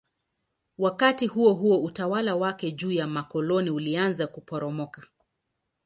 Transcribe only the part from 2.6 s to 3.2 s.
juu ya